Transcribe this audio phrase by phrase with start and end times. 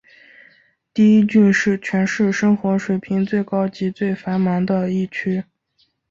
[0.95, 5.43] 第一郡是全市生活水平最高及最繁忙的一区。